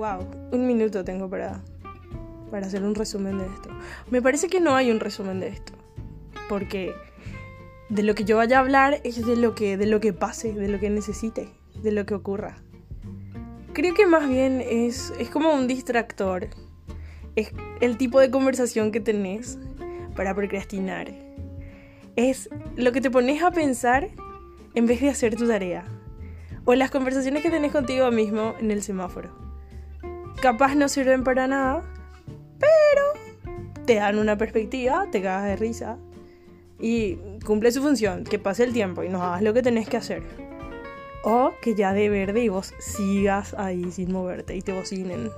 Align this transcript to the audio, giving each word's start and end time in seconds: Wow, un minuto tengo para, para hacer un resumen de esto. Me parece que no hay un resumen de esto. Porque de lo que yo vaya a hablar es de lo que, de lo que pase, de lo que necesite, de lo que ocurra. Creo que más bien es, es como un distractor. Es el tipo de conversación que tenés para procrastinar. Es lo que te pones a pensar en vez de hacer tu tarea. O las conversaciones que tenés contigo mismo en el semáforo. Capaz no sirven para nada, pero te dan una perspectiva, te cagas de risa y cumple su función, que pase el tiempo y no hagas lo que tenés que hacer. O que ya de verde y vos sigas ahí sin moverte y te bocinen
Wow, 0.00 0.26
un 0.52 0.66
minuto 0.66 1.04
tengo 1.04 1.28
para, 1.28 1.60
para 2.50 2.66
hacer 2.66 2.82
un 2.84 2.94
resumen 2.94 3.36
de 3.36 3.44
esto. 3.44 3.68
Me 4.10 4.22
parece 4.22 4.48
que 4.48 4.58
no 4.58 4.74
hay 4.74 4.90
un 4.90 4.98
resumen 4.98 5.40
de 5.40 5.48
esto. 5.48 5.74
Porque 6.48 6.94
de 7.90 8.02
lo 8.02 8.14
que 8.14 8.24
yo 8.24 8.38
vaya 8.38 8.56
a 8.56 8.60
hablar 8.60 9.02
es 9.04 9.26
de 9.26 9.36
lo 9.36 9.54
que, 9.54 9.76
de 9.76 9.84
lo 9.84 10.00
que 10.00 10.14
pase, 10.14 10.54
de 10.54 10.68
lo 10.68 10.80
que 10.80 10.88
necesite, 10.88 11.50
de 11.82 11.92
lo 11.92 12.06
que 12.06 12.14
ocurra. 12.14 12.56
Creo 13.74 13.92
que 13.92 14.06
más 14.06 14.26
bien 14.26 14.62
es, 14.66 15.12
es 15.18 15.28
como 15.28 15.52
un 15.52 15.66
distractor. 15.66 16.48
Es 17.36 17.52
el 17.82 17.98
tipo 17.98 18.20
de 18.20 18.30
conversación 18.30 18.92
que 18.92 19.00
tenés 19.00 19.58
para 20.16 20.34
procrastinar. 20.34 21.12
Es 22.16 22.48
lo 22.74 22.92
que 22.92 23.02
te 23.02 23.10
pones 23.10 23.42
a 23.42 23.50
pensar 23.50 24.08
en 24.74 24.86
vez 24.86 25.02
de 25.02 25.10
hacer 25.10 25.36
tu 25.36 25.46
tarea. 25.46 25.84
O 26.64 26.74
las 26.74 26.90
conversaciones 26.90 27.42
que 27.42 27.50
tenés 27.50 27.72
contigo 27.72 28.10
mismo 28.10 28.54
en 28.60 28.70
el 28.70 28.82
semáforo. 28.82 29.49
Capaz 30.40 30.74
no 30.74 30.88
sirven 30.88 31.24
para 31.24 31.46
nada, 31.46 31.82
pero 32.58 33.46
te 33.86 33.96
dan 33.96 34.18
una 34.18 34.36
perspectiva, 34.36 35.06
te 35.10 35.22
cagas 35.22 35.46
de 35.46 35.56
risa 35.56 35.98
y 36.78 37.16
cumple 37.44 37.72
su 37.72 37.82
función, 37.82 38.24
que 38.24 38.38
pase 38.38 38.64
el 38.64 38.72
tiempo 38.72 39.02
y 39.02 39.08
no 39.08 39.22
hagas 39.22 39.42
lo 39.42 39.52
que 39.52 39.62
tenés 39.62 39.88
que 39.88 39.96
hacer. 39.96 40.22
O 41.22 41.52
que 41.60 41.74
ya 41.74 41.92
de 41.92 42.08
verde 42.08 42.42
y 42.42 42.48
vos 42.48 42.72
sigas 42.78 43.54
ahí 43.54 43.90
sin 43.92 44.12
moverte 44.12 44.56
y 44.56 44.62
te 44.62 44.72
bocinen 44.72 45.30